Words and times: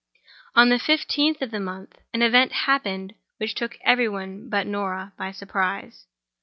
On 0.55 0.69
the 0.69 0.79
fifteenth 0.79 1.43
of 1.43 1.51
the 1.51 1.59
month, 1.59 1.99
an 2.11 2.23
event 2.23 2.51
happened 2.65 3.13
which 3.37 3.53
took 3.53 3.77
every 3.81 4.09
one 4.09 4.49
but 4.49 4.65
Norah 4.65 5.13
by 5.15 5.31
surprise. 5.31 6.07